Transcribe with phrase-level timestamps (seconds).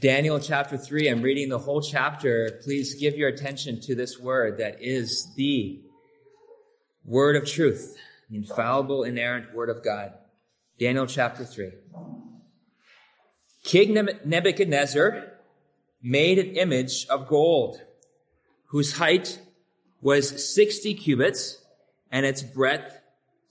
[0.00, 2.58] Daniel chapter 3, I'm reading the whole chapter.
[2.64, 5.82] Please give your attention to this word that is the
[7.04, 7.96] word of truth,
[8.28, 10.12] the infallible, inerrant word of God.
[10.80, 11.70] Daniel chapter 3.
[13.62, 15.32] King Nebuchadnezzar
[16.02, 17.80] made an image of gold,
[18.66, 19.40] whose height
[20.02, 21.62] was 60 cubits
[22.10, 22.98] and its breadth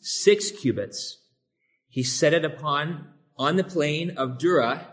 [0.02, 1.20] six cubits.
[1.88, 3.08] He set it upon
[3.38, 4.93] on the plain of Dura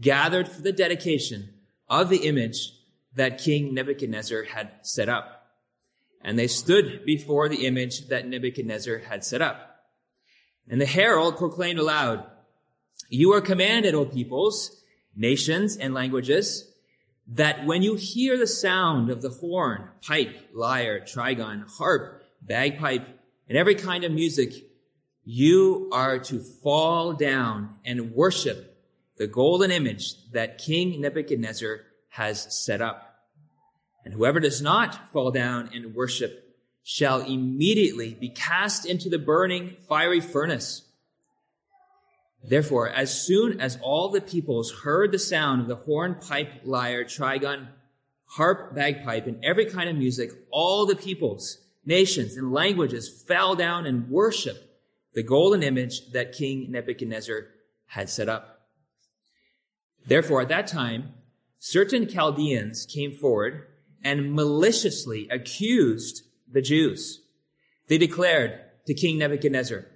[0.00, 1.54] gathered for the dedication
[1.88, 2.72] of the image
[3.14, 5.32] that King Nebuchadnezzar had set up.
[6.22, 9.84] And they stood before the image that Nebuchadnezzar had set up.
[10.68, 12.26] And the herald proclaimed aloud,
[13.08, 14.82] You are commanded, O peoples,
[15.14, 16.72] nations, and languages,
[17.28, 23.06] that when you hear the sound of the horn, pipe, lyre, trigon, harp, bagpipe,
[23.48, 24.52] and every kind of music,
[25.24, 28.75] you are to fall down and worship
[29.16, 33.14] the golden image that King Nebuchadnezzar has set up.
[34.04, 39.76] And whoever does not fall down and worship shall immediately be cast into the burning
[39.88, 40.82] fiery furnace.
[42.44, 47.04] Therefore, as soon as all the peoples heard the sound of the horn, pipe, lyre,
[47.04, 47.66] trigon,
[48.26, 53.86] harp, bagpipe, and every kind of music, all the peoples, nations, and languages fell down
[53.86, 54.62] and worshiped
[55.14, 57.46] the golden image that King Nebuchadnezzar
[57.86, 58.55] had set up.
[60.06, 61.14] Therefore, at that time,
[61.58, 63.66] certain Chaldeans came forward
[64.02, 67.22] and maliciously accused the Jews.
[67.88, 69.86] They declared to King Nebuchadnezzar,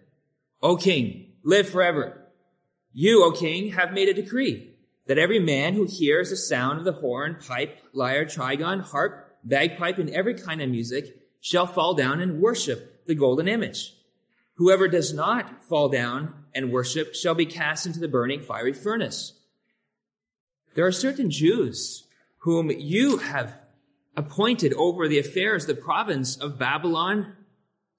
[0.63, 2.27] O king, live forever.
[2.93, 4.75] You, O king, have made a decree
[5.07, 9.99] that every man who hears the sound of the horn, pipe, lyre, trigon, harp, bagpipe,
[9.99, 13.95] and every kind of music shall fall down and worship the golden image.
[14.55, 19.40] Whoever does not fall down and worship shall be cast into the burning fiery furnace.
[20.75, 22.07] There are certain Jews
[22.39, 23.61] whom you have
[24.17, 27.35] appointed over the affairs of the province of Babylon,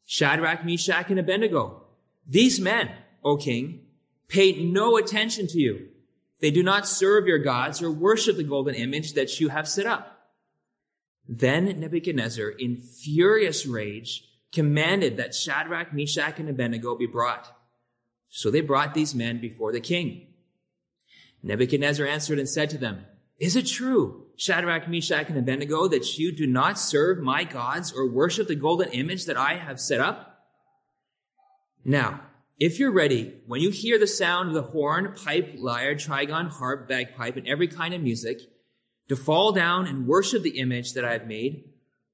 [0.05, 1.83] Shadrach, Meshach, and Abednego.
[2.27, 2.91] These men,
[3.23, 3.81] O king,
[4.27, 5.87] pay no attention to you.
[6.39, 9.85] They do not serve your gods or worship the golden image that you have set
[9.85, 10.31] up.
[11.27, 17.55] Then Nebuchadnezzar, in furious rage, commanded that Shadrach, Meshach, and Abednego be brought.
[18.29, 20.27] So they brought these men before the king.
[21.43, 23.05] Nebuchadnezzar answered and said to them,
[23.39, 28.09] Is it true, Shadrach, Meshach, and Abednego, that you do not serve my gods or
[28.09, 30.45] worship the golden image that I have set up?
[31.83, 32.21] Now,
[32.59, 36.87] if you're ready, when you hear the sound of the horn, pipe, lyre, trigon, harp,
[36.87, 38.39] bagpipe, and every kind of music,
[39.09, 41.65] to fall down and worship the image that I have made,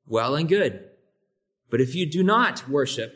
[0.07, 0.89] well and good.
[1.69, 3.13] But if you do not worship,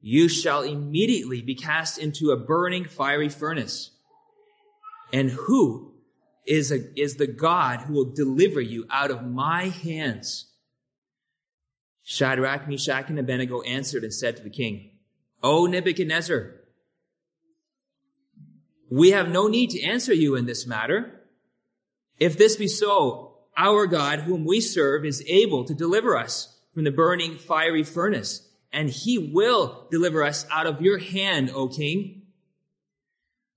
[0.00, 3.91] you shall immediately be cast into a burning fiery furnace.
[5.12, 5.92] And who
[6.46, 10.46] is, a, is the God who will deliver you out of my hands?
[12.02, 14.90] Shadrach, Meshach, and Abednego answered and said to the king,
[15.42, 16.54] O Nebuchadnezzar,
[18.90, 21.20] we have no need to answer you in this matter.
[22.18, 26.84] If this be so, our God, whom we serve, is able to deliver us from
[26.84, 32.22] the burning fiery furnace, and he will deliver us out of your hand, O king.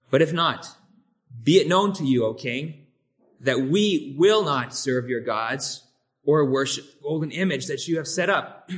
[0.09, 0.67] But if not,
[1.43, 2.85] be it known to you, O king,
[3.41, 5.83] that we will not serve your gods
[6.23, 8.69] or worship the golden image that you have set up.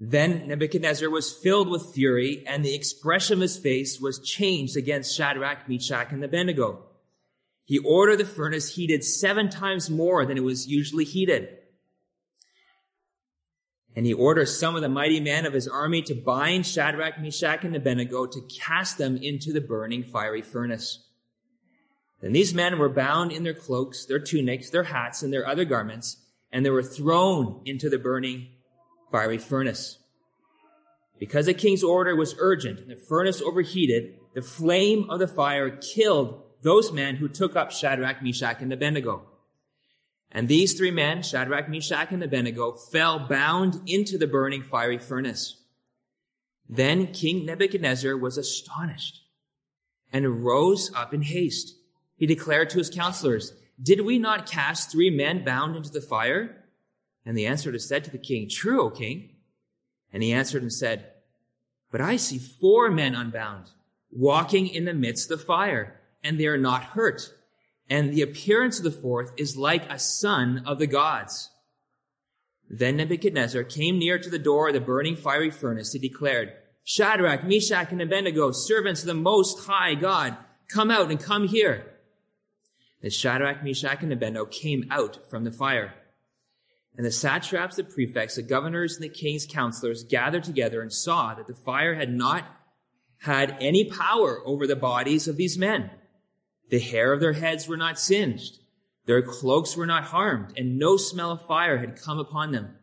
[0.00, 5.16] then Nebuchadnezzar was filled with fury, and the expression of his face was changed against
[5.16, 6.84] Shadrach, Meshach, and Abednego.
[7.64, 11.58] He ordered the furnace heated seven times more than it was usually heated.
[13.94, 17.64] And he orders some of the mighty men of his army to bind Shadrach, Meshach,
[17.64, 21.04] and Abednego to cast them into the burning fiery furnace.
[22.22, 25.64] Then these men were bound in their cloaks, their tunics, their hats, and their other
[25.64, 26.16] garments,
[26.52, 28.48] and they were thrown into the burning
[29.10, 29.98] fiery furnace.
[31.18, 35.70] Because the king's order was urgent and the furnace overheated, the flame of the fire
[35.70, 39.26] killed those men who took up Shadrach, Meshach, and Abednego.
[40.32, 45.62] And these three men, Shadrach, Meshach, and Abednego, fell bound into the burning fiery furnace.
[46.66, 49.20] Then King Nebuchadnezzar was astonished
[50.10, 51.76] and rose up in haste.
[52.16, 53.52] he declared to his counselors,
[53.82, 56.64] Did we not cast three men bound into the fire?
[57.26, 59.30] And the answer was said to the king, True, O king.
[60.12, 61.12] And he answered and said,
[61.90, 63.70] But I see four men unbound,
[64.10, 67.32] walking in the midst of the fire, and they are not hurt.
[67.88, 71.50] And the appearance of the fourth is like a son of the gods.
[72.70, 75.92] Then Nebuchadnezzar came near to the door of the burning fiery furnace.
[75.92, 76.52] He declared,
[76.84, 80.36] Shadrach, Meshach, and Abednego, servants of the Most High God,
[80.68, 81.86] come out and come here.
[83.02, 85.94] As Shadrach, Meshach, and Abednego came out from the fire.
[86.96, 91.34] And the satraps, the prefects, the governors, and the king's counselors gathered together and saw
[91.34, 92.44] that the fire had not
[93.18, 95.90] had any power over the bodies of these men.
[96.70, 98.58] The hair of their heads were not singed.
[99.06, 102.76] Their cloaks were not harmed, and no smell of fire had come upon them.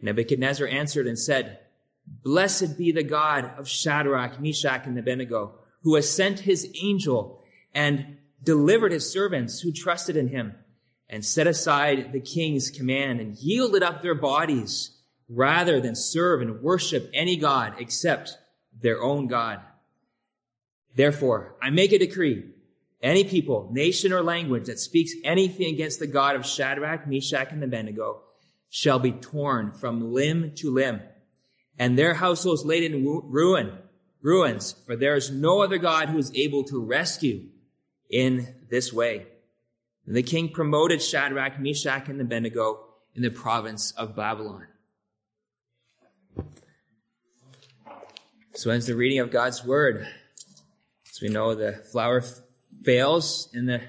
[0.00, 1.58] Nebuchadnezzar answered and said,
[2.06, 7.42] Blessed be the God of Shadrach, Meshach, and Abednego, who has sent his angel
[7.74, 10.54] and delivered his servants who trusted in him
[11.08, 14.96] and set aside the king's command and yielded up their bodies
[15.28, 18.38] rather than serve and worship any God except
[18.80, 19.60] their own God.
[20.94, 22.44] Therefore, I make a decree.
[23.06, 27.62] Any people, nation, or language that speaks anything against the God of Shadrach, Meshach, and
[27.62, 28.22] Abednego
[28.68, 31.00] shall be torn from limb to limb,
[31.78, 33.78] and their households laid in ruin,
[34.22, 37.44] ruins, for there is no other God who is able to rescue
[38.10, 39.28] in this way.
[40.04, 44.66] And the king promoted Shadrach, Meshach, and Abednego in the province of Babylon.
[48.54, 50.08] So ends the reading of God's word.
[51.08, 52.24] As we know, the flower
[52.82, 53.80] fails in the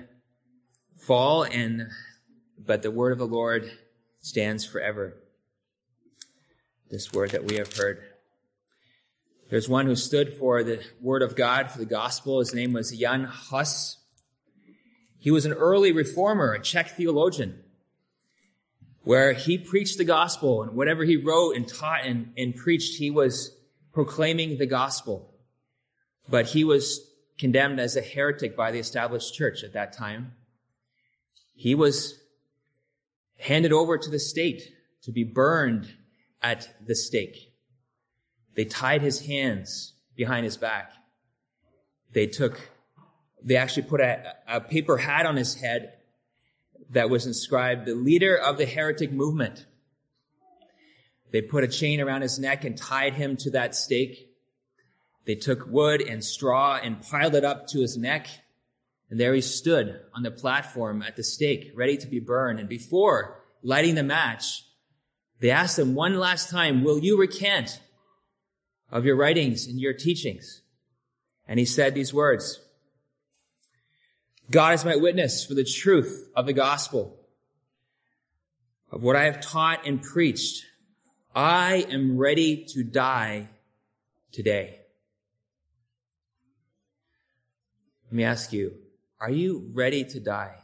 [0.97, 1.87] fall, and
[2.57, 3.71] but the word of the Lord
[4.19, 5.15] stands forever.
[6.89, 8.01] This word that we have heard.
[9.49, 12.39] There's one who stood for the word of God, for the gospel.
[12.39, 13.97] His name was Jan Hus.
[15.17, 17.63] He was an early reformer, a Czech theologian,
[19.03, 23.09] where he preached the gospel and whatever he wrote and taught and, and preached, he
[23.09, 23.55] was
[23.93, 25.33] proclaiming the gospel.
[26.29, 27.06] But he was
[27.37, 30.33] condemned as a heretic by the established church at that time.
[31.55, 32.19] He was
[33.39, 34.73] handed over to the state
[35.03, 35.93] to be burned
[36.41, 37.53] at the stake.
[38.55, 40.91] They tied his hands behind his back.
[42.13, 42.59] They took
[43.43, 45.93] they actually put a, a paper hat on his head
[46.89, 49.65] that was inscribed, the leader of the heretic movement.
[51.31, 54.26] They put a chain around his neck and tied him to that stake.
[55.27, 58.29] They took wood and straw and piled it up to his neck.
[59.09, 62.61] And there he stood on the platform at the stake, ready to be burned.
[62.61, 64.63] And before lighting the match,
[65.41, 67.81] they asked him one last time, will you recant
[68.89, 70.61] of your writings and your teachings?
[71.45, 72.61] And he said these words,
[74.49, 77.19] God is my witness for the truth of the gospel,
[78.93, 80.63] of what I have taught and preached.
[81.35, 83.49] I am ready to die
[84.31, 84.79] today.
[88.07, 88.73] Let me ask you,
[89.19, 90.55] are you ready to die?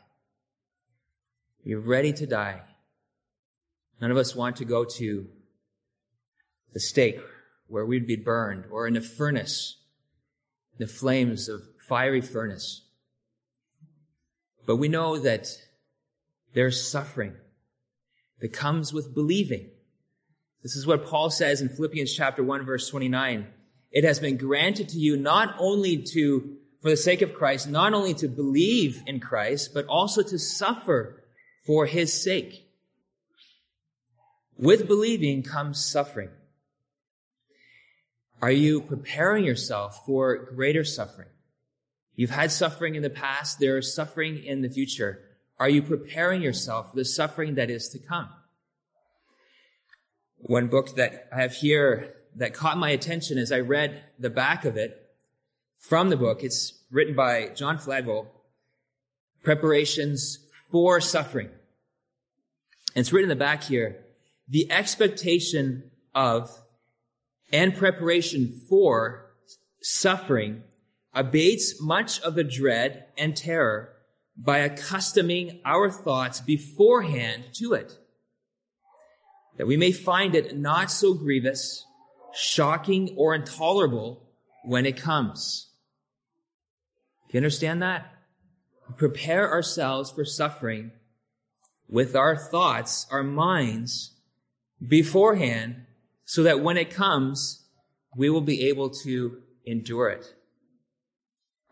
[1.64, 2.62] You're you ready to die?
[4.02, 5.28] None of us want to go to
[6.74, 7.20] the stake
[7.68, 9.78] where we'd be burned or in a furnace,
[10.78, 12.82] the flames of fiery furnace.
[14.66, 15.48] But we know that
[16.54, 17.36] there's suffering
[18.40, 19.70] that comes with believing.
[20.62, 23.48] This is what Paul says in Philippians chapter 1 verse 29.
[23.92, 27.94] It has been granted to you not only to, for the sake of Christ, not
[27.94, 31.24] only to believe in Christ, but also to suffer
[31.66, 32.68] for his sake.
[34.58, 36.30] With believing comes suffering.
[38.42, 41.30] Are you preparing yourself for greater suffering?
[42.18, 43.60] You've had suffering in the past.
[43.60, 45.22] There is suffering in the future.
[45.60, 48.28] Are you preparing yourself for the suffering that is to come?
[50.36, 54.66] One book that I have here that caught my attention as I read the back
[54.66, 55.03] of it
[55.84, 58.32] from the book, it's written by John Flavel,
[59.44, 60.40] Preparations
[60.72, 61.50] for Suffering.
[62.96, 64.06] And it's written in the back here,
[64.48, 66.50] the expectation of
[67.52, 69.34] and preparation for
[69.82, 70.64] suffering
[71.14, 73.90] abates much of the dread and terror
[74.38, 77.98] by accustoming our thoughts beforehand to it,
[79.58, 81.86] that we may find it not so grievous,
[82.34, 84.24] shocking, or intolerable
[84.64, 85.72] when it comes.
[87.34, 88.14] You understand that?
[88.96, 90.92] Prepare ourselves for suffering
[91.90, 94.12] with our thoughts, our minds
[94.88, 95.88] beforehand,
[96.26, 97.66] so that when it comes,
[98.16, 100.36] we will be able to endure it.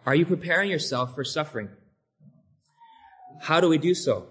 [0.03, 1.69] Are you preparing yourself for suffering?
[3.41, 4.29] How do we do so?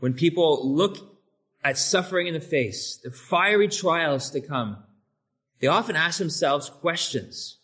[0.00, 0.98] When people look
[1.62, 4.78] at suffering in the face, the fiery trials to come,
[5.60, 7.58] they often ask themselves questions.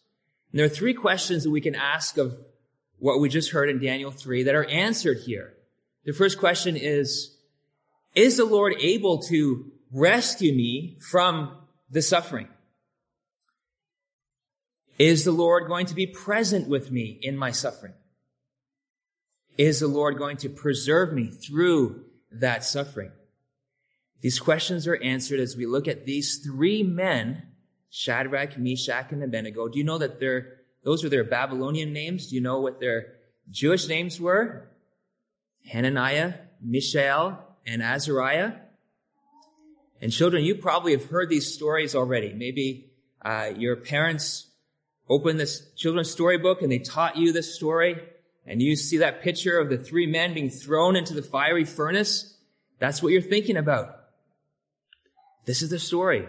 [0.52, 2.36] And there are three questions that we can ask of
[2.98, 5.54] what we just heard in Daniel 3 that are answered here.
[6.04, 7.36] The first question is,
[8.14, 11.56] is the Lord able to rescue me from
[11.90, 12.48] the suffering?
[14.98, 17.94] Is the Lord going to be present with me in my suffering?
[19.56, 23.12] Is the Lord going to preserve me through that suffering?
[24.20, 27.44] These questions are answered as we look at these three men,
[27.90, 29.68] Shadrach, Meshach, and Abednego.
[29.68, 32.28] Do you know that they're, those are their Babylonian names?
[32.28, 33.14] Do you know what their
[33.50, 34.68] Jewish names were?
[35.66, 38.52] Hananiah, Mishael, and Azariah.
[40.00, 42.32] And children, you probably have heard these stories already.
[42.32, 42.92] Maybe
[43.22, 44.46] uh, your parents
[45.08, 48.00] opened this children's storybook and they taught you this story,
[48.46, 52.36] and you see that picture of the three men being thrown into the fiery furnace.
[52.78, 53.96] That's what you're thinking about.
[55.44, 56.26] This is the story.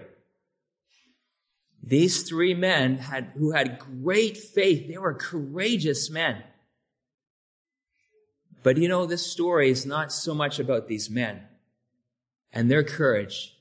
[1.84, 6.44] These three men had, who had great faith, they were courageous men.
[8.64, 11.42] But you know, this story is not so much about these men
[12.54, 13.56] and their courage,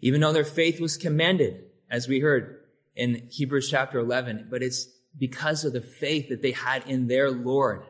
[0.00, 2.60] even though their faith was commended, as we heard
[2.94, 4.88] in Hebrews chapter 11, but it's
[5.18, 7.84] because of the faith that they had in their Lord,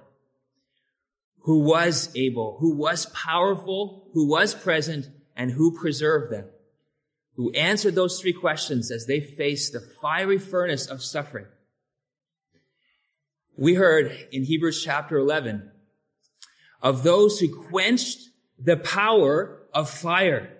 [1.41, 6.47] who was able, who was powerful, who was present, and who preserved them,
[7.39, 11.47] who answered those three questions as they faced the fiery furnace of suffering.
[13.57, 15.71] We heard in Hebrews chapter 11
[16.83, 18.19] of those who quenched
[18.59, 20.51] the power of fire.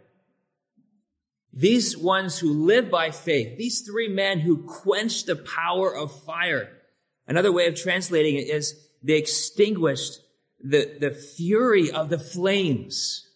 [1.53, 6.71] These ones who live by faith, these three men who quenched the power of fire.
[7.27, 10.21] Another way of translating it is they extinguished
[10.63, 13.28] the, the fury of the flames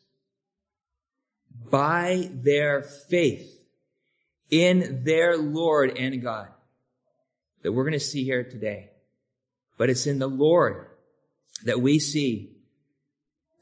[1.73, 3.64] by their faith
[4.50, 6.49] in their Lord and God
[7.62, 8.91] that we're going to see here today.
[9.79, 10.88] But it's in the Lord
[11.64, 12.50] that we see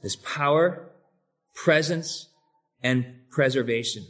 [0.03, 0.91] this power,
[1.55, 2.31] presence,
[2.83, 4.05] and preservation.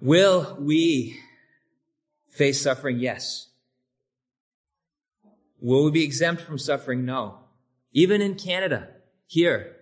[0.00, 1.20] Will we
[2.30, 2.98] face suffering?
[2.98, 3.48] Yes.
[5.60, 7.04] Will we be exempt from suffering?
[7.04, 7.38] No.
[7.92, 8.88] Even in Canada,
[9.28, 9.76] here,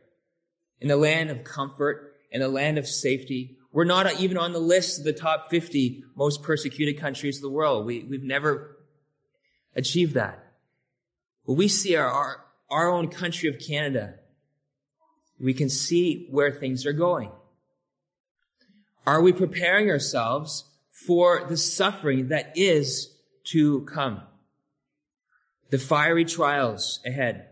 [0.83, 4.59] in the land of comfort, in a land of safety, we're not even on the
[4.59, 7.87] list of the top 50 most persecuted countries of the world.
[7.87, 8.77] We, we've never
[9.75, 10.53] achieved that.
[11.47, 14.17] But we see our, our, our own country of Canada,
[15.41, 17.31] we can see where things are going.
[19.07, 20.65] Are we preparing ourselves
[21.07, 24.21] for the suffering that is to come?
[25.71, 27.47] The fiery trials ahead.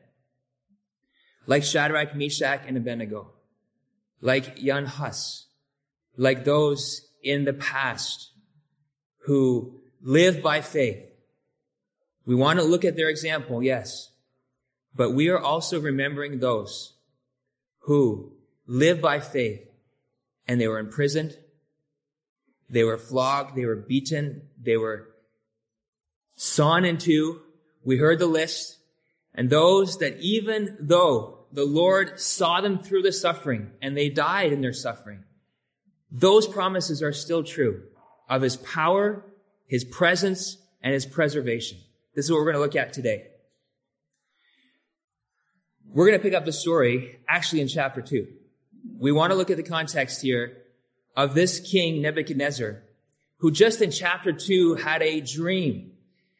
[1.46, 3.33] Like Shadrach, Meshach, and Abednego.
[4.24, 5.46] Like Jan Hus.
[6.16, 8.32] Like those in the past
[9.26, 11.04] who live by faith.
[12.24, 14.10] We want to look at their example, yes.
[14.96, 16.94] But we are also remembering those
[17.80, 18.32] who
[18.66, 19.60] live by faith
[20.48, 21.36] and they were imprisoned.
[22.70, 23.56] They were flogged.
[23.56, 24.48] They were beaten.
[24.58, 25.10] They were
[26.34, 27.42] sawn in two.
[27.82, 28.78] We heard the list.
[29.34, 34.52] And those that even though the Lord saw them through the suffering and they died
[34.52, 35.22] in their suffering,
[36.10, 37.84] those promises are still true
[38.28, 39.24] of his power,
[39.66, 41.78] his presence, and his preservation.
[42.14, 43.28] This is what we're going to look at today.
[45.88, 48.26] We're going to pick up the story actually in chapter 2.
[48.98, 50.56] We want to look at the context here
[51.16, 52.82] of this king Nebuchadnezzar,
[53.38, 55.92] who just in chapter 2 had a dream,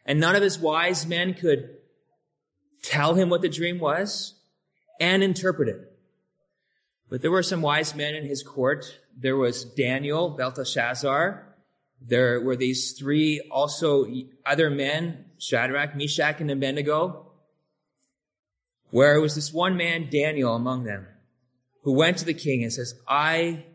[0.05, 1.77] and none of his wise men could
[2.83, 4.35] tell him what the dream was
[5.01, 5.93] and interpret it.
[7.11, 8.99] But there were some wise men in his court.
[9.17, 11.55] There was Daniel, Belteshazzar.
[12.01, 14.07] There were these three also
[14.45, 17.31] other men, Shadrach, Meshach, and Abednego,
[18.91, 21.07] where it was this one man, Daniel, among them,
[21.83, 23.67] who went to the king and says, I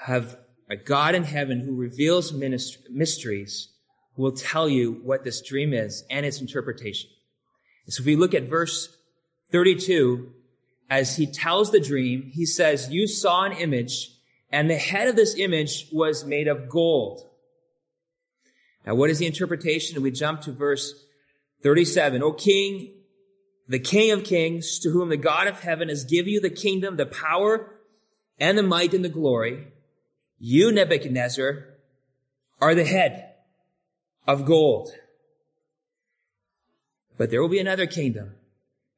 [0.00, 0.38] have
[0.70, 3.68] a God in heaven who reveals mysteries,
[4.14, 7.10] who will tell you what this dream is and its interpretation.
[7.84, 8.97] And so if we look at verse
[9.50, 10.32] 32,
[10.90, 14.10] as he tells the dream, he says, you saw an image
[14.50, 17.22] and the head of this image was made of gold.
[18.86, 19.96] Now, what is the interpretation?
[19.96, 20.94] And we jump to verse
[21.62, 22.22] 37.
[22.22, 22.94] O king,
[23.68, 26.96] the King of kings, to whom the God of heaven has given you the kingdom,
[26.96, 27.74] the power,
[28.40, 29.66] and the might and the glory.
[30.38, 31.66] You, Nebuchadnezzar,
[32.60, 33.34] are the head
[34.26, 34.90] of gold.
[37.18, 38.36] But there will be another kingdom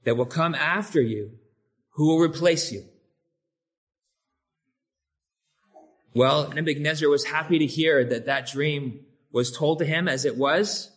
[0.04, 1.32] that will come after you
[1.90, 2.84] who will replace you.
[6.14, 9.00] Well, Nebuchadnezzar was happy to hear that that dream
[9.32, 10.90] was told to him as it was,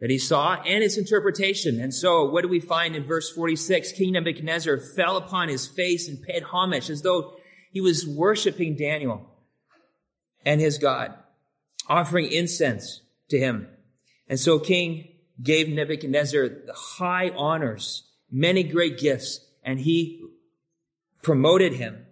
[0.00, 1.80] that he saw, and its interpretation.
[1.80, 3.92] And so, what do we find in verse 46?
[3.92, 7.34] King Nebuchadnezzar fell upon his face and paid homage as though
[7.72, 9.26] he was worshiping Daniel
[10.44, 11.14] and his God,
[11.88, 13.00] offering incense
[13.30, 13.68] to him.
[14.28, 15.08] And so King
[15.42, 20.24] gave Nebuchadnezzar the high honors, many great gifts, and he
[21.22, 22.06] promoted him.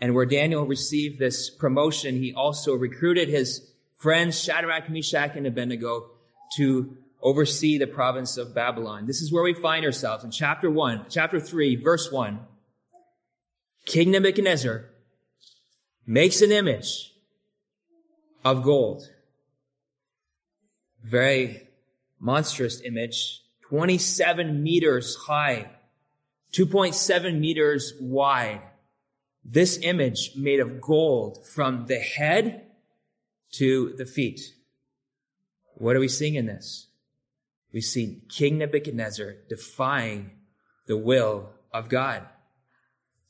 [0.00, 6.10] And where Daniel received this promotion, he also recruited his friends Shadrach, Meshach, and Abednego
[6.56, 9.06] to oversee the province of Babylon.
[9.06, 12.40] This is where we find ourselves in chapter 1, chapter 3, verse 1.
[13.86, 14.84] King Nebuchadnezzar
[16.06, 17.12] makes an image
[18.44, 19.10] of gold.
[21.02, 21.68] Very
[22.20, 25.70] monstrous image, 27 meters high,
[26.52, 28.62] 2.7 meters wide.
[29.44, 32.66] This image made of gold from the head
[33.52, 34.40] to the feet.
[35.74, 36.88] What are we seeing in this?
[37.72, 40.30] We see King Nebuchadnezzar defying
[40.86, 42.22] the will of God,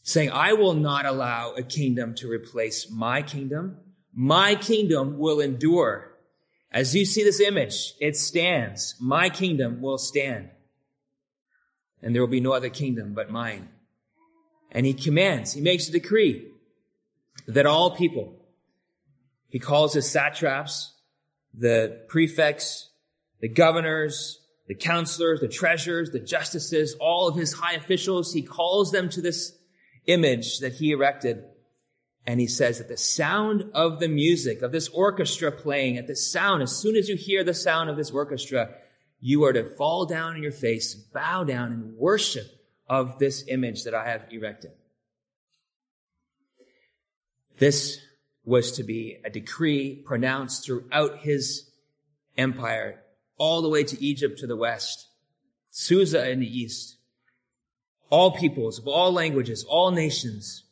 [0.03, 3.79] saying, I will not allow a kingdom to replace my kingdom.
[4.15, 6.16] My kingdom will endure.
[6.77, 8.97] As you see this image, it stands.
[9.01, 10.51] My kingdom will stand.
[12.03, 13.71] And there will be no other kingdom but mine.
[14.71, 16.53] And he commands, he makes a decree
[17.49, 18.35] that all people,
[19.49, 20.93] he calls his satraps,
[21.55, 22.91] the prefects,
[23.41, 28.93] the governors, the counselors, the treasurers, the justices, all of his high officials, he calls
[28.93, 29.57] them to this
[30.05, 31.43] image that he erected
[32.27, 36.17] and he says that the sound of the music, of this orchestra playing, at the
[36.17, 38.75] sound, as soon as you hear the sound of this orchestra,
[39.21, 42.47] you are to fall down on your face, bow down and worship
[42.89, 44.73] of this image that I have erected.
[47.59, 48.01] This
[48.45, 51.71] was to be a decree pronounced throughout his
[52.37, 53.03] empire,
[53.39, 55.09] all the way to Egypt to the west,
[55.71, 56.97] Susa in the east.
[58.11, 60.66] All peoples of all languages, all nations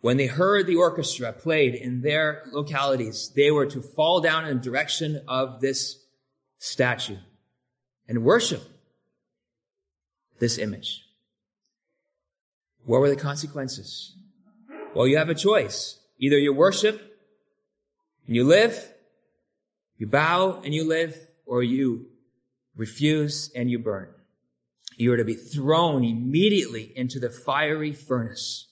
[0.00, 4.58] when they heard the orchestra played in their localities, they were to fall down in
[4.58, 6.04] the direction of this
[6.58, 7.18] statue
[8.06, 8.62] and worship
[10.38, 11.04] this image.
[12.84, 14.14] What were the consequences?
[14.94, 15.98] Well, you have a choice.
[16.18, 17.18] Either you worship
[18.26, 18.92] and you live,
[19.98, 22.06] you bow and you live, or you
[22.76, 24.08] refuse and you burn.
[24.96, 28.67] You are to be thrown immediately into the fiery furnace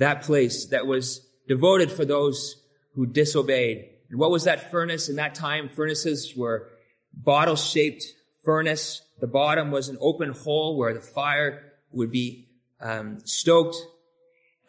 [0.00, 2.56] that place that was devoted for those
[2.94, 3.86] who disobeyed.
[4.08, 5.68] And what was that furnace in that time?
[5.68, 6.68] Furnaces were
[7.12, 8.04] bottle shaped
[8.42, 9.02] furnace.
[9.20, 12.48] The bottom was an open hole where the fire would be
[12.80, 13.76] um, stoked.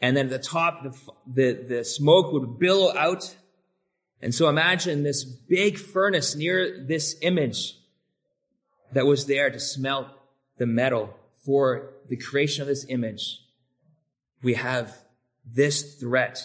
[0.01, 3.35] And then at the top, the, the, the smoke would billow out.
[4.21, 7.77] And so imagine this big furnace near this image
[8.91, 10.07] that was there to smelt
[10.57, 11.15] the metal
[11.45, 13.39] for the creation of this image.
[14.43, 14.93] We have
[15.45, 16.41] this threat.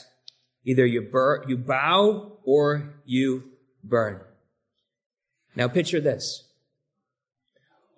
[0.65, 3.45] Either you, bur- you bow or you
[3.85, 4.21] burn.
[5.55, 6.49] Now picture this.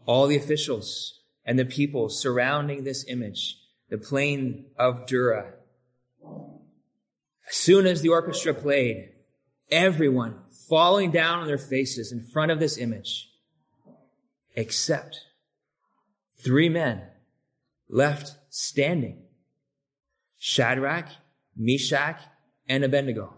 [0.06, 3.58] All the officials and the people surrounding this image,
[3.88, 5.54] the plain of Dura.
[7.48, 9.10] As soon as the orchestra played,
[9.70, 13.30] everyone falling down on their faces in front of this image,
[14.54, 15.20] except
[16.42, 17.02] three men
[17.88, 19.22] left standing
[20.38, 21.08] Shadrach,
[21.56, 22.20] Meshach,
[22.68, 23.34] and Abednego.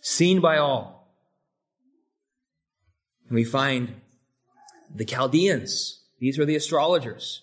[0.00, 1.16] Seen by all.
[3.28, 3.94] And we find
[4.94, 6.02] the Chaldeans.
[6.20, 7.42] These were the astrologers.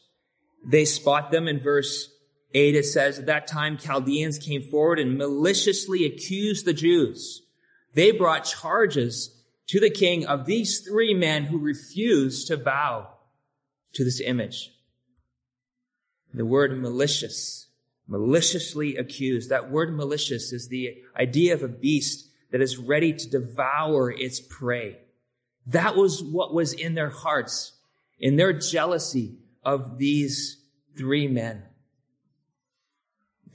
[0.66, 2.10] They spot them in verse
[2.54, 2.76] 8.
[2.76, 7.42] It says, At that time, Chaldeans came forward and maliciously accused the Jews.
[7.94, 13.10] They brought charges to the king of these three men who refused to bow
[13.94, 14.72] to this image.
[16.34, 17.68] The word malicious
[18.14, 19.50] maliciously accused.
[19.50, 24.40] That word malicious is the idea of a beast that is ready to devour its
[24.40, 25.00] prey.
[25.66, 27.74] That was what was in their hearts,
[28.20, 30.58] in their jealousy of these
[30.96, 31.64] three men,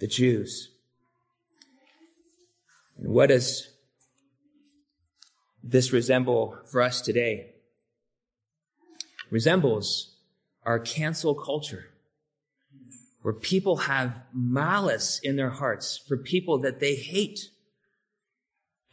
[0.01, 0.71] the Jews.
[2.97, 3.71] And what does
[5.63, 7.53] this resemble for us today?
[9.31, 10.17] Resembles
[10.65, 11.91] our cancel culture
[13.29, 17.51] where people have malice in their hearts for people that they hate.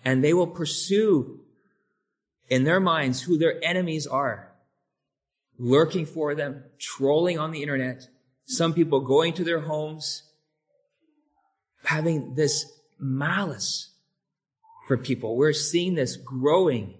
[0.03, 1.39] And they will pursue
[2.49, 4.51] in their minds who their enemies are.
[5.57, 8.09] lurking for them, trolling on the internet,
[8.43, 10.23] some people going to their homes,
[11.85, 12.69] having this
[12.99, 13.93] malice
[14.85, 15.37] for people.
[15.37, 16.95] We're seeing this growing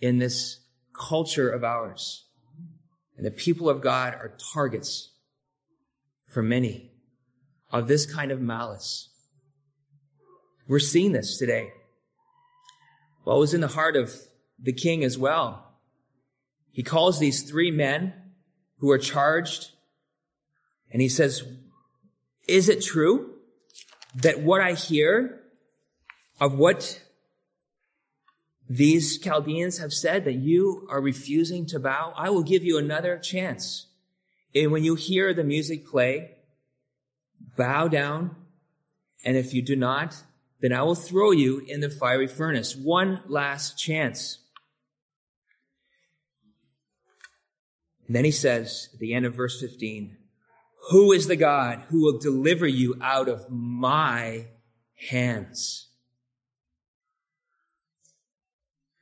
[0.00, 0.58] in this
[0.92, 2.24] culture of ours.
[3.16, 5.10] And the people of God are targets
[6.30, 6.92] for many
[7.70, 9.08] of this kind of malice.
[10.66, 11.72] We're seeing this today.
[13.24, 14.14] Well, it was in the heart of
[14.58, 15.66] the king as well.
[16.70, 18.14] He calls these three men
[18.78, 19.72] who are charged
[20.90, 21.44] and he says,
[22.48, 23.34] is it true
[24.14, 25.40] that what I hear
[26.40, 27.00] of what
[28.68, 32.12] these Chaldeans have said that you are refusing to bow?
[32.16, 33.86] I will give you another chance.
[34.54, 36.32] And when you hear the music play,
[37.56, 38.36] bow down.
[39.24, 40.16] And if you do not,
[40.60, 42.76] then I will throw you in the fiery furnace.
[42.76, 44.38] One last chance.
[48.06, 50.16] And then he says at the end of verse 15,
[50.90, 54.46] who is the God who will deliver you out of my
[55.08, 55.86] hands?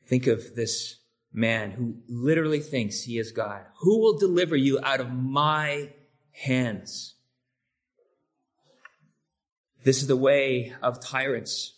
[0.06, 0.97] Think of this
[1.38, 3.62] man who literally thinks he is God.
[3.80, 5.90] Who will deliver you out of my
[6.32, 7.14] hands?
[9.84, 11.74] This is the way of tyrants.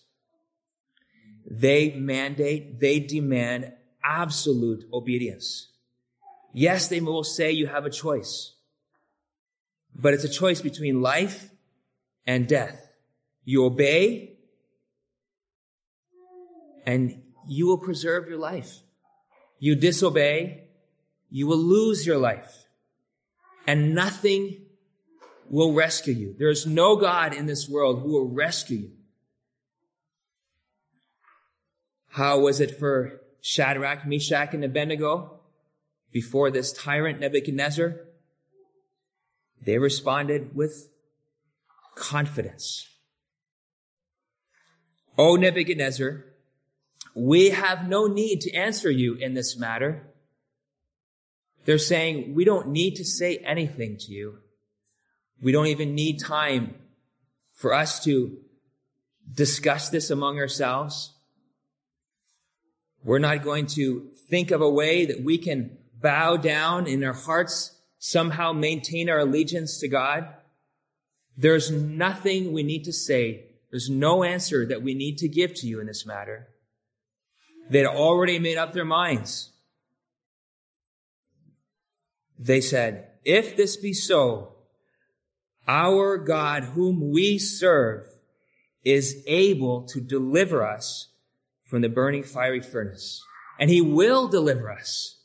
[1.48, 5.68] They mandate, they demand absolute obedience.
[6.52, 8.54] Yes, they will say you have a choice,
[9.94, 11.50] but it's a choice between life
[12.26, 12.92] and death.
[13.44, 14.38] You obey
[16.86, 18.80] and you will preserve your life.
[19.60, 20.64] You disobey,
[21.30, 22.66] you will lose your life
[23.66, 24.62] and nothing
[25.48, 26.34] will rescue you.
[26.38, 28.90] There is no God in this world who will rescue you.
[32.08, 35.40] How was it for Shadrach, Meshach, and Abednego
[36.10, 38.00] before this tyrant Nebuchadnezzar?
[39.62, 40.88] They responded with
[41.94, 42.88] confidence.
[45.18, 46.24] O Nebuchadnezzar,
[47.14, 50.06] we have no need to answer you in this matter.
[51.64, 54.38] They're saying, we don't need to say anything to you.
[55.42, 56.74] We don't even need time
[57.52, 58.38] for us to
[59.32, 61.14] discuss this among ourselves.
[63.02, 67.12] We're not going to think of a way that we can bow down in our
[67.12, 70.28] hearts, somehow maintain our allegiance to God.
[71.36, 73.44] There's nothing we need to say.
[73.70, 76.48] There's no answer that we need to give to you in this matter.
[77.70, 79.52] They'd already made up their minds.
[82.38, 84.56] They said, if this be so,
[85.68, 88.06] our God, whom we serve,
[88.82, 91.08] is able to deliver us
[91.64, 93.22] from the burning fiery furnace.
[93.58, 95.20] And he will deliver us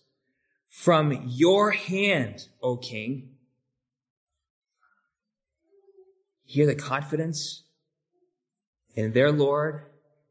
[0.70, 3.30] from your hand, O king.
[6.44, 7.64] Hear the confidence
[8.94, 9.86] in their Lord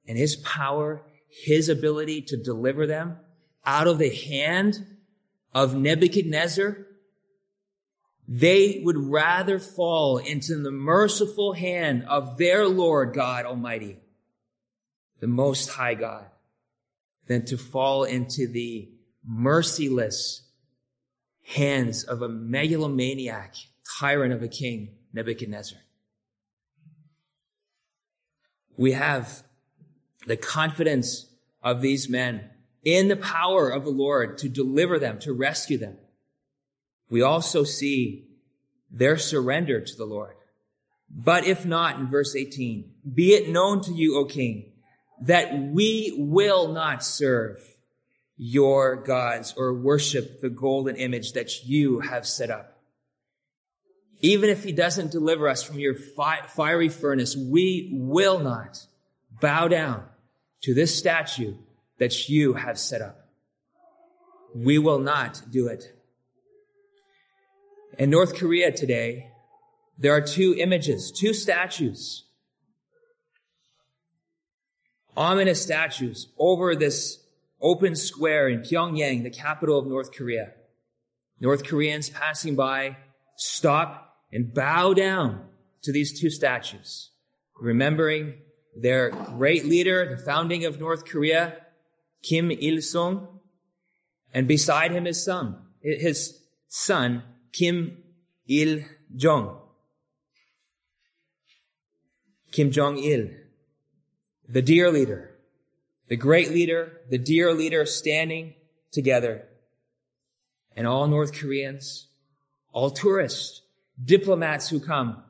[0.07, 1.03] and his power,
[1.43, 3.19] his ability to deliver them
[3.67, 4.87] out of the hand
[5.53, 6.87] of Nebuchadnezzar
[8.27, 13.99] they would rather fall into the merciful hand of their Lord God Almighty,
[15.21, 16.27] the Most High God,
[17.27, 18.91] than to fall into the
[19.27, 20.43] merciless
[21.43, 23.55] hands of a megalomaniac
[23.99, 25.79] tyrant of a king, Nebuchadnezzar.
[28.77, 29.45] We have
[30.27, 31.27] the confidence
[31.63, 32.51] of these men
[32.85, 35.97] in the power of the Lord to deliver them, to rescue them
[37.15, 38.27] we also see
[38.91, 40.35] their surrender to the Lord.
[41.09, 44.73] But if not, in verse 18, be it known to you, O king,
[45.21, 47.59] that we will not serve
[48.37, 52.81] your gods or worship the golden image that you have set up.
[54.21, 58.85] Even if he doesn't deliver us from your fi- fiery furnace, we will not
[59.41, 60.05] bow down
[60.65, 61.55] to this statue
[61.99, 63.29] that you have set up.
[64.55, 65.93] We will not do it.
[67.99, 69.29] In North Korea today,
[69.99, 72.25] there are two images, two statues,
[75.15, 77.19] ominous statues over this
[77.61, 80.53] open square in Pyongyang, the capital of North Korea.
[81.41, 82.97] North Koreans passing by
[83.37, 85.45] stop and bow down
[85.83, 87.11] to these two statues,
[87.61, 88.39] remembering
[88.77, 91.59] their great leader, the founding of North Korea,
[92.23, 93.41] Kim Il-sung,
[94.33, 98.03] and beside him his son, his son, Kim
[98.49, 98.81] Il
[99.15, 99.61] Jong.
[102.51, 103.31] Kim Jong Il,
[104.49, 105.31] the dear leader,
[106.09, 108.55] the great leader, the dear leader standing
[108.91, 109.49] together.
[110.77, 112.09] and all North Koreans,
[112.73, 113.63] all tourists,
[114.03, 115.23] diplomats who come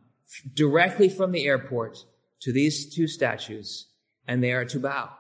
[0.55, 2.05] directly from the airport
[2.45, 3.87] to these two statues
[4.29, 5.11] and they are to bow.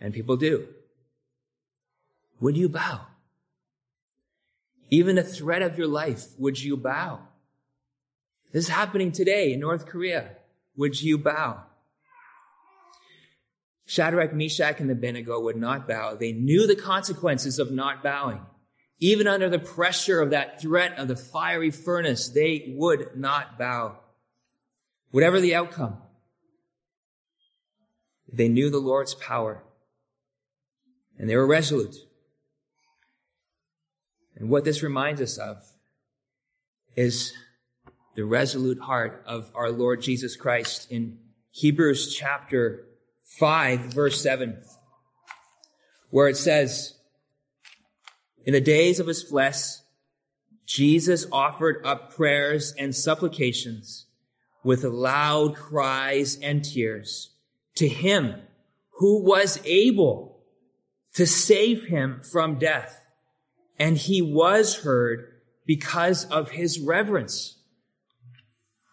[0.00, 0.66] And people do.
[2.40, 3.02] Would you bow?
[4.88, 7.20] Even a threat of your life, would you bow?
[8.52, 10.36] This is happening today in North Korea.
[10.76, 11.64] Would you bow?
[13.84, 16.14] Shadrach, Meshach, and Abednego would not bow.
[16.14, 18.40] They knew the consequences of not bowing.
[19.00, 23.98] Even under the pressure of that threat of the fiery furnace, they would not bow.
[25.14, 25.98] Whatever the outcome,
[28.26, 29.62] they knew the Lord's power
[31.16, 31.94] and they were resolute.
[34.34, 35.58] And what this reminds us of
[36.96, 37.32] is
[38.16, 41.18] the resolute heart of our Lord Jesus Christ in
[41.52, 42.84] Hebrews chapter
[43.22, 44.64] 5 verse 7,
[46.10, 46.94] where it says,
[48.44, 49.62] in the days of his flesh,
[50.66, 54.06] Jesus offered up prayers and supplications
[54.64, 57.30] with loud cries and tears
[57.76, 58.34] to him
[58.98, 60.40] who was able
[61.14, 63.04] to save him from death.
[63.78, 65.32] And he was heard
[65.66, 67.58] because of his reverence.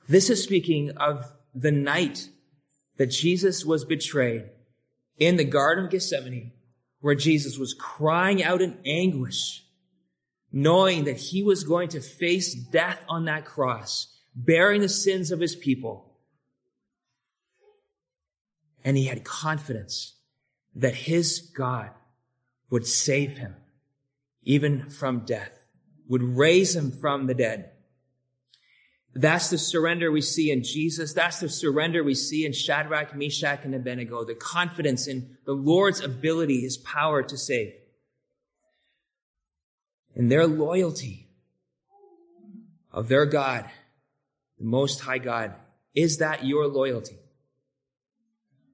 [0.07, 2.29] This is speaking of the night
[2.97, 4.49] that Jesus was betrayed
[5.17, 6.51] in the Garden of Gethsemane,
[6.99, 9.63] where Jesus was crying out in anguish,
[10.51, 15.39] knowing that he was going to face death on that cross, bearing the sins of
[15.39, 16.13] his people.
[18.83, 20.15] And he had confidence
[20.75, 21.91] that his God
[22.69, 23.55] would save him
[24.43, 25.67] even from death,
[26.07, 27.71] would raise him from the dead.
[29.13, 31.13] That's the surrender we see in Jesus.
[31.13, 34.23] That's the surrender we see in Shadrach, Meshach, and Abednego.
[34.23, 37.73] The confidence in the Lord's ability, his power to save.
[40.15, 41.27] And their loyalty
[42.91, 43.69] of their God,
[44.61, 45.55] the Most High God.
[45.95, 47.17] Is that your loyalty?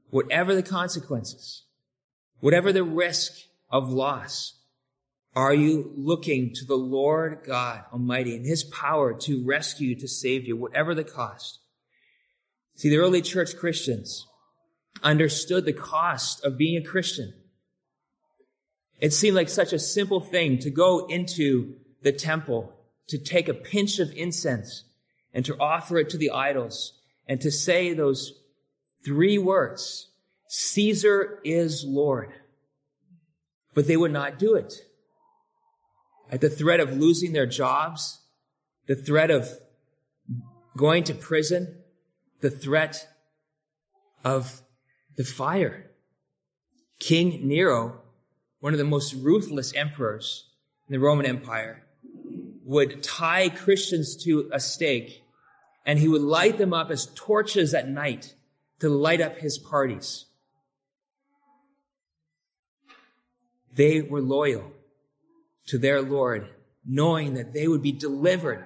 [0.10, 1.64] Whatever the consequences,
[2.40, 3.34] whatever the risk
[3.70, 4.60] of loss,
[5.36, 10.46] are you looking to the Lord God Almighty and His power to rescue, to save
[10.46, 11.60] you, whatever the cost?
[12.76, 14.26] See, the early church Christians
[15.02, 17.34] understood the cost of being a Christian.
[19.00, 22.74] It seemed like such a simple thing to go into the temple,
[23.08, 24.84] to take a pinch of incense
[25.38, 26.94] and to offer it to the idols
[27.28, 28.34] and to say those
[29.06, 30.10] three words,
[30.48, 32.34] Caesar is Lord.
[33.76, 34.74] But they would not do it.
[36.32, 38.20] At the threat of losing their jobs,
[38.88, 39.48] the threat of
[40.76, 41.84] going to prison,
[42.42, 43.08] the threat
[44.26, 44.64] of
[45.18, 45.92] the fire.
[46.98, 48.02] King Nero,
[48.60, 50.50] one of the most ruthless emperors
[50.90, 51.84] in the Roman Empire,
[52.64, 55.22] would tie Christians to a stake
[55.88, 58.36] and he would light them up as torches at night
[58.80, 60.26] to light up his parties.
[63.74, 64.74] They were loyal
[65.68, 66.50] to their Lord,
[66.86, 68.66] knowing that they would be delivered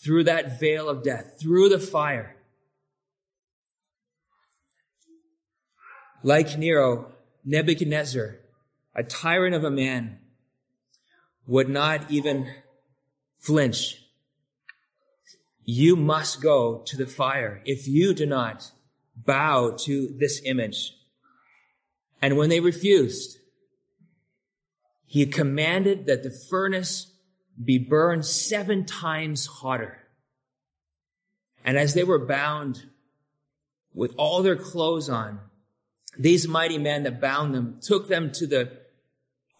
[0.00, 2.36] through that veil of death, through the fire.
[6.22, 7.12] Like Nero,
[7.44, 8.38] Nebuchadnezzar,
[8.94, 10.20] a tyrant of a man,
[11.44, 12.54] would not even
[13.38, 14.01] flinch.
[15.64, 18.72] You must go to the fire if you do not
[19.16, 20.94] bow to this image.
[22.20, 23.38] And when they refused,
[25.06, 27.12] he commanded that the furnace
[27.62, 29.98] be burned seven times hotter.
[31.64, 32.84] And as they were bound
[33.94, 35.40] with all their clothes on,
[36.18, 38.72] these mighty men that bound them took them to the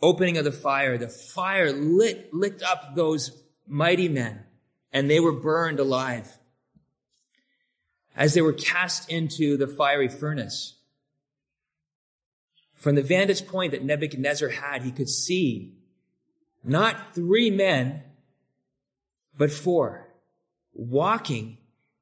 [0.00, 0.98] opening of the fire.
[0.98, 4.44] The fire lit, licked up those mighty men
[4.92, 6.38] and they were burned alive.
[8.14, 10.74] As they were cast into the fiery furnace,
[12.74, 15.74] from the vantage point that Nebuchadnezzar had, he could see
[16.64, 18.02] not three men,
[19.36, 20.08] but four
[20.74, 21.58] walking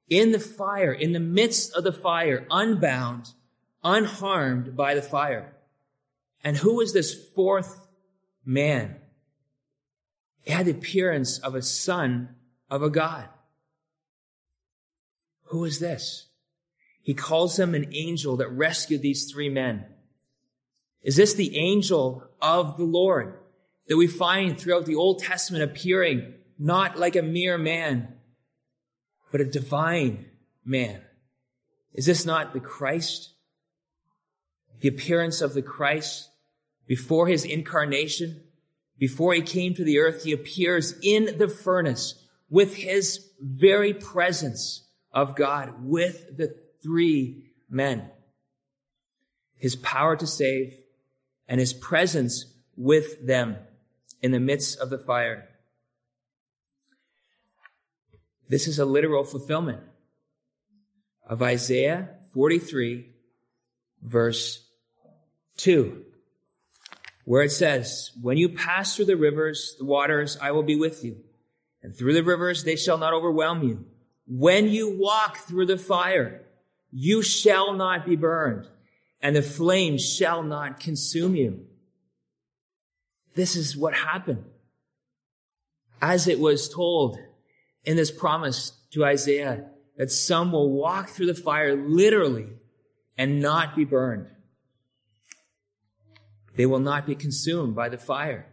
[0.08, 3.32] in the fire, in the midst of the fire, unbound,
[3.84, 5.54] unharmed by the fire.
[6.42, 7.86] And who was this fourth
[8.44, 8.96] man?
[10.42, 12.34] He had the appearance of a son
[12.70, 13.28] of a God.
[15.46, 16.28] Who is this?
[17.02, 19.86] He calls him an angel that rescued these three men.
[21.02, 23.34] Is this the angel of the Lord
[23.88, 28.14] that we find throughout the Old Testament appearing not like a mere man,
[29.32, 30.26] but a divine
[30.64, 31.00] man?
[31.94, 33.30] Is this not the Christ?
[34.80, 36.30] The appearance of the Christ
[36.86, 38.42] before his incarnation,
[38.98, 44.86] before he came to the earth, he appears in the furnace with his very presence
[45.12, 48.10] of God with the three men.
[49.56, 50.74] His power to save
[51.48, 53.56] and his presence with them
[54.20, 55.48] in the midst of the fire.
[58.48, 59.80] This is a literal fulfillment
[61.28, 63.10] of Isaiah 43
[64.02, 64.66] verse
[65.58, 66.04] 2,
[67.24, 71.04] where it says, When you pass through the rivers, the waters, I will be with
[71.04, 71.18] you.
[71.82, 73.86] And through the rivers, they shall not overwhelm you.
[74.26, 76.42] When you walk through the fire,
[76.92, 78.68] you shall not be burned,
[79.20, 81.66] and the flames shall not consume you.
[83.34, 84.44] This is what happened.
[86.02, 87.18] As it was told
[87.84, 89.66] in this promise to Isaiah,
[89.96, 92.48] that some will walk through the fire literally
[93.18, 94.26] and not be burned.
[96.56, 98.49] They will not be consumed by the fire.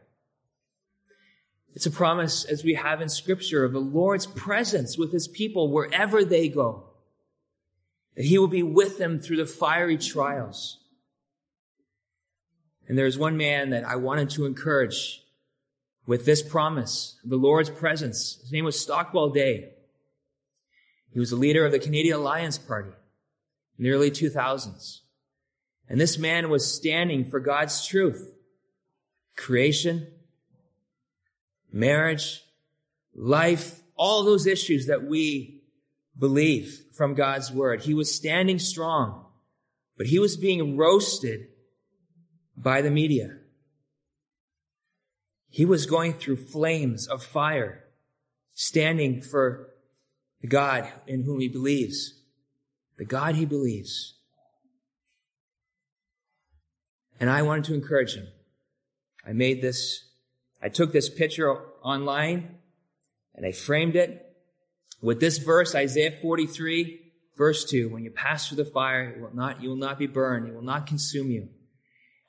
[1.73, 5.71] It's a promise, as we have in Scripture, of the Lord's presence with His people
[5.71, 6.86] wherever they go.
[8.15, 10.80] That He will be with them through the fiery trials.
[12.88, 15.21] And there's one man that I wanted to encourage
[16.06, 18.39] with this promise the Lord's presence.
[18.41, 19.73] His name was Stockwell Day.
[21.12, 22.91] He was the leader of the Canadian Alliance Party
[23.77, 25.01] in the early 2000s.
[25.89, 28.34] And this man was standing for God's truth.
[29.36, 30.08] Creation,
[31.71, 32.43] marriage,
[33.15, 35.62] life, all those issues that we
[36.17, 37.84] believe from God's word.
[37.84, 39.25] He was standing strong,
[39.97, 41.47] but he was being roasted
[42.56, 43.38] by the media.
[45.49, 47.86] He was going through flames of fire,
[48.53, 49.69] standing for
[50.41, 52.13] the God in whom he believes,
[52.97, 54.15] the God he believes.
[57.19, 58.27] And I wanted to encourage him.
[59.25, 60.07] I made this,
[60.62, 61.52] I took this picture
[61.84, 62.56] online
[63.36, 64.24] and I framed it
[65.02, 67.00] with this verse, Isaiah 43,
[67.38, 67.89] verse 2.
[67.89, 70.48] When you pass through the fire, will not, you will not be burned.
[70.48, 71.50] It will not consume you.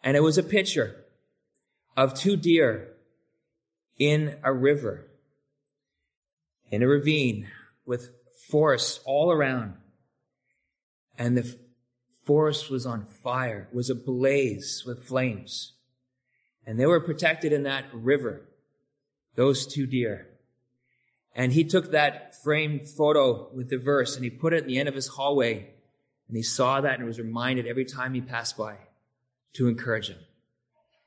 [0.03, 1.05] And it was a picture
[1.97, 2.95] of two deer
[3.99, 5.09] in a river,
[6.71, 7.49] in a ravine
[7.85, 8.11] with
[8.49, 9.75] forests all around.
[11.19, 11.59] And the
[12.25, 15.73] forest was on fire, was ablaze with flames.
[16.69, 18.43] And they were protected in that river,
[19.37, 20.29] those two deer.
[21.35, 24.79] And he took that framed photo with the verse and he put it at the
[24.79, 25.71] end of his hallway.
[26.29, 28.77] And he saw that and was reminded every time he passed by
[29.55, 30.19] to encourage him.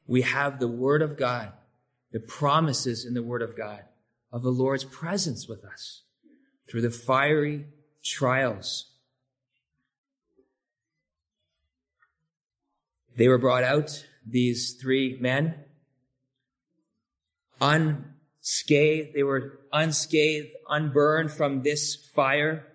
[0.08, 1.54] We have the Word of God,
[2.12, 3.84] the promises in the Word of God
[4.32, 6.02] of the Lord's presence with us
[6.68, 7.68] through the fiery
[8.04, 8.90] trials.
[13.16, 15.56] They were brought out, these three men,
[17.60, 19.14] unscathed.
[19.14, 22.68] They were unscathed, unburned from this fire.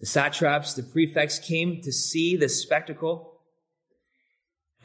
[0.00, 3.40] The satraps, the prefects came to see this spectacle.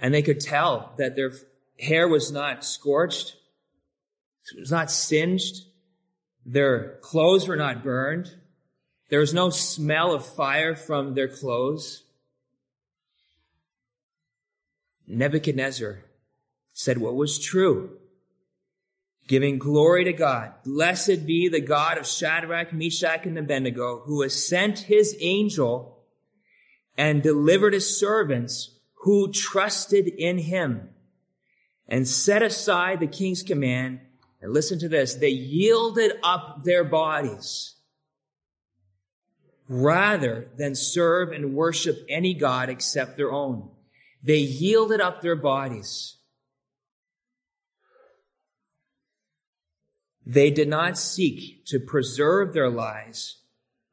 [0.01, 1.31] And they could tell that their
[1.79, 3.35] hair was not scorched.
[4.55, 5.65] It was not singed.
[6.45, 8.35] Their clothes were not burned.
[9.09, 12.02] There was no smell of fire from their clothes.
[15.07, 16.03] Nebuchadnezzar
[16.73, 17.97] said what was true,
[19.27, 20.53] giving glory to God.
[20.63, 25.99] Blessed be the God of Shadrach, Meshach, and Abednego, who has sent his angel
[26.97, 30.89] and delivered his servants who trusted in him
[31.87, 33.99] and set aside the king's command.
[34.41, 35.15] And listen to this.
[35.15, 37.75] They yielded up their bodies
[39.69, 43.69] rather than serve and worship any God except their own.
[44.23, 46.15] They yielded up their bodies.
[50.25, 53.41] They did not seek to preserve their lives,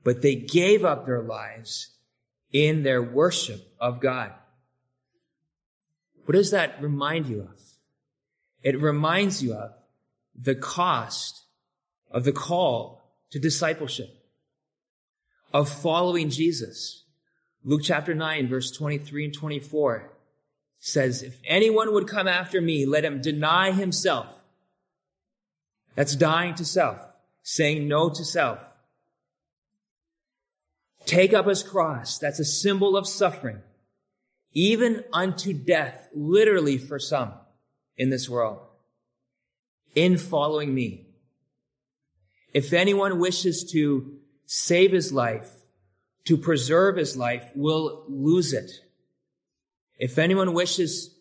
[0.04, 1.96] but they gave up their lives
[2.52, 4.32] in their worship of God.
[6.24, 7.60] What does that remind you of?
[8.62, 9.72] It reminds you of
[10.34, 11.42] the cost
[12.08, 14.14] of the call to discipleship,
[15.52, 17.04] of following Jesus.
[17.64, 20.12] Luke chapter 9, verse 23 and 24
[20.80, 24.26] says, If anyone would come after me, let him deny himself.
[25.94, 26.98] That's dying to self,
[27.42, 28.58] saying no to self.
[31.06, 32.18] Take up his cross.
[32.18, 33.62] That's a symbol of suffering
[34.52, 37.32] even unto death, literally for some
[37.96, 38.58] in this world,
[39.94, 41.06] in following me.
[42.52, 45.50] If anyone wishes to save his life,
[46.24, 48.70] to preserve his life, will lose it.
[50.00, 51.14] If anyone wishes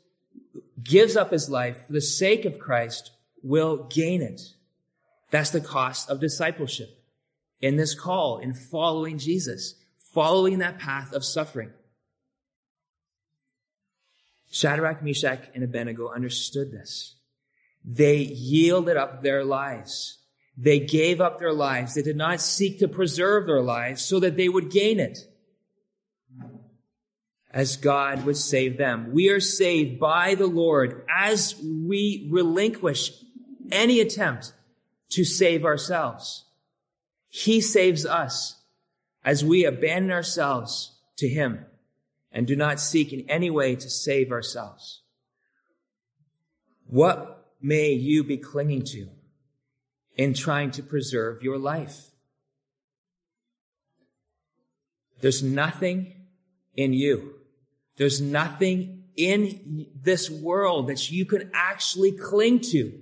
[0.82, 3.11] gives up his life for the sake of Christ
[3.43, 4.41] will gain it.
[5.32, 6.89] That's the cost of discipleship
[7.61, 9.75] in this call, in following Jesus,
[10.13, 11.71] following that path of suffering.
[14.51, 17.15] Shadrach, Meshach, and Abednego understood this.
[17.86, 20.19] They yielded up their lives.
[20.57, 21.93] They gave up their lives.
[21.93, 25.19] They did not seek to preserve their lives so that they would gain it
[27.52, 29.12] as God would save them.
[29.12, 33.12] We are saved by the Lord as we relinquish
[33.72, 34.54] any attempt
[35.10, 36.45] to save ourselves.
[37.28, 38.62] He saves us
[39.24, 41.66] as we abandon ourselves to Him
[42.32, 45.02] and do not seek in any way to save ourselves.
[46.86, 49.10] What may you be clinging to
[50.16, 52.10] in trying to preserve your life?
[55.22, 56.14] There's nothing
[56.76, 57.38] in you.
[58.00, 62.97] There's nothing in this world that you can actually cling to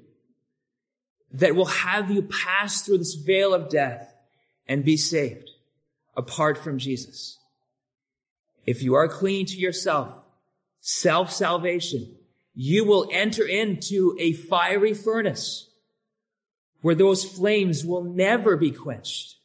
[1.33, 4.11] that will have you pass through this veil of death
[4.67, 5.51] and be saved
[6.15, 7.37] apart from Jesus.
[8.65, 10.11] If you are clinging to yourself,
[10.81, 12.15] self-salvation,
[12.55, 15.69] you will enter into a fiery furnace
[16.81, 19.35] where those flames will never be quenched.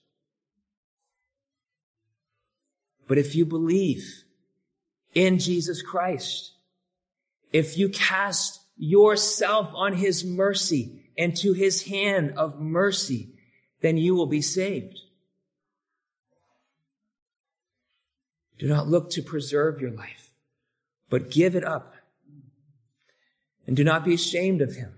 [3.06, 4.24] But if you believe
[5.14, 6.52] in Jesus Christ,
[7.52, 13.34] if you cast yourself on his mercy and to his hand of mercy,
[13.80, 14.98] then you will be saved.
[18.58, 20.30] Do not look to preserve your life,
[21.10, 21.94] but give it up.
[23.66, 24.94] And do not be ashamed of him.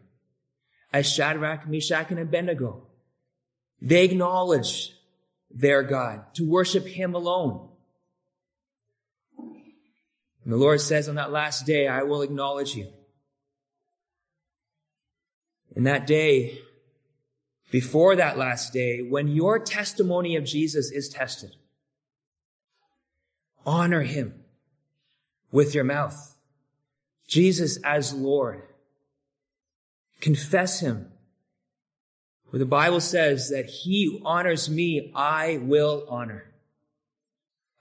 [0.93, 2.87] As Shadrach, Meshach, and Abednego,
[3.81, 4.93] they acknowledge
[5.51, 7.69] their God to worship him alone.
[10.45, 12.93] And the Lord says on that last day, I will acknowledge you.
[15.75, 16.61] In that day,
[17.71, 21.57] before that last day, when your testimony of Jesus is tested,
[23.67, 24.45] honor him
[25.51, 26.37] with your mouth.
[27.27, 28.63] Jesus as Lord.
[30.21, 31.11] Confess him.
[32.51, 36.53] For the Bible says that he who honors me, I will honor.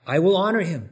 [0.06, 0.90] I will honor him.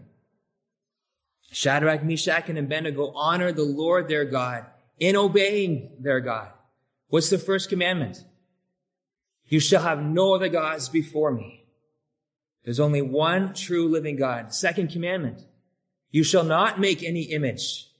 [1.52, 4.64] Shadrach, Meshach, and Abednego honor the Lord their God
[4.98, 6.48] in obeying their God.
[7.08, 8.24] What's the first commandment?
[9.48, 11.64] You shall have no other gods before me.
[12.64, 14.54] There's only one true living God.
[14.54, 15.42] Second commandment.
[16.10, 17.90] You shall not make any image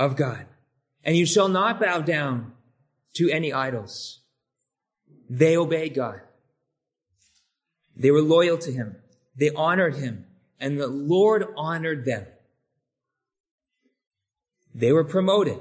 [0.00, 0.46] of God.
[1.04, 2.52] And you shall not bow down
[3.14, 4.20] to any idols.
[5.30, 6.22] They obeyed God.
[7.96, 8.96] They were loyal to him.
[9.36, 10.26] They honored him
[10.58, 12.26] and the Lord honored them.
[14.74, 15.58] They were promoted.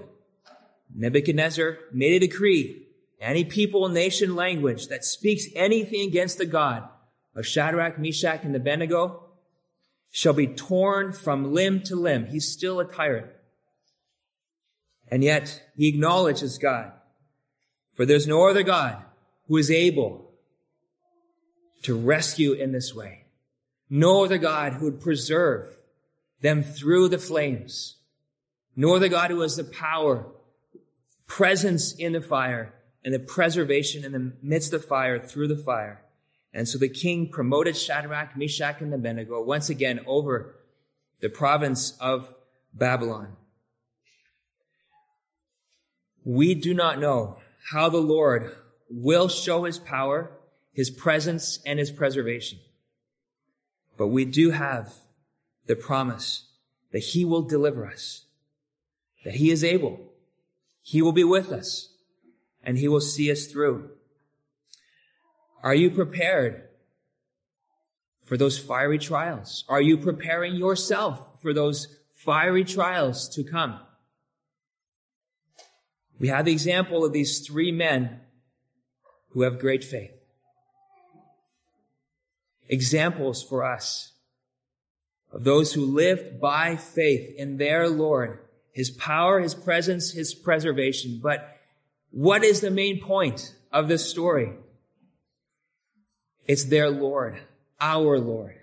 [0.93, 2.87] Nebuchadnezzar made a decree.
[3.19, 6.87] Any people, nation, language that speaks anything against the God
[7.35, 9.23] of Shadrach, Meshach, and Abednego
[10.11, 12.27] shall be torn from limb to limb.
[12.27, 13.27] He's still a tyrant.
[15.09, 16.91] And yet he acknowledges God.
[17.93, 19.03] For there's no other God
[19.47, 20.31] who is able
[21.83, 23.24] to rescue in this way
[23.89, 25.75] no other God who would preserve
[26.41, 27.97] them through the flames,
[28.75, 30.25] nor the God who has the power,
[31.27, 32.73] presence in the fire,
[33.03, 36.01] and the preservation in the midst of fire through the fire.
[36.53, 40.55] And so the king promoted Shadrach, Meshach, and Abednego once again over
[41.19, 42.33] the province of
[42.73, 43.35] Babylon.
[46.23, 47.37] We do not know
[47.71, 48.55] how the Lord
[48.89, 50.31] will show his power,
[50.73, 52.59] his presence, and his preservation.
[53.97, 54.93] But we do have
[55.65, 56.49] the promise
[56.91, 58.25] that he will deliver us,
[59.23, 59.99] that he is able.
[60.81, 61.89] He will be with us
[62.63, 63.89] and he will see us through.
[65.63, 66.69] Are you prepared
[68.23, 69.63] for those fiery trials?
[69.67, 73.79] Are you preparing yourself for those fiery trials to come?
[76.19, 78.21] We have the example of these three men
[79.29, 80.14] who have great faith
[82.67, 84.13] examples for us
[85.31, 88.39] of those who lived by faith in their Lord,
[88.71, 91.19] His power, His presence, His preservation.
[91.21, 91.59] But
[92.11, 94.53] what is the main point of this story?
[96.47, 97.39] It's their Lord,
[97.81, 98.55] our Lord,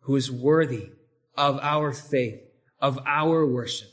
[0.00, 0.90] who is worthy
[1.36, 2.40] of our faith,
[2.80, 3.88] of our worship.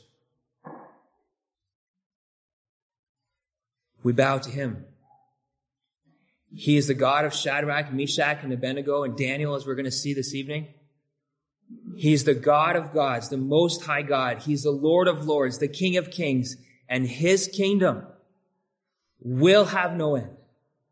[4.02, 4.84] We bow to Him.
[6.54, 9.90] He is the God of Shadrach, Meshach, and Abednego, and Daniel, as we're going to
[9.90, 10.68] see this evening.
[11.96, 14.42] He's the God of gods, the most high God.
[14.42, 16.56] He's the Lord of lords, the King of kings,
[16.88, 18.04] and his kingdom
[19.20, 20.36] will have no end.